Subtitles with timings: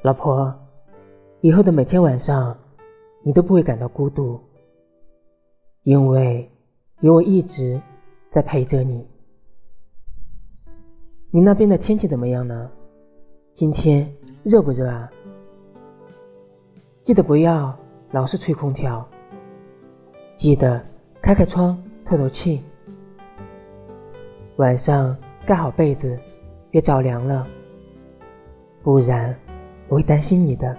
[0.00, 0.54] 老婆，
[1.40, 2.56] 以后的每天晚上，
[3.24, 4.40] 你都不会感到孤独，
[5.82, 6.48] 因为
[7.00, 7.80] 有我一直
[8.30, 9.04] 在陪着你。
[11.32, 12.70] 你那边的天气怎么样呢？
[13.56, 14.08] 今天
[14.44, 15.10] 热不热啊？
[17.02, 17.76] 记得不要
[18.12, 19.04] 老是吹空调，
[20.36, 20.80] 记得
[21.20, 21.76] 开开窗
[22.06, 22.62] 透透气。
[24.58, 26.16] 晚上盖好被子，
[26.70, 27.44] 别着凉了，
[28.84, 29.36] 不然
[29.88, 30.76] 我会担心你的。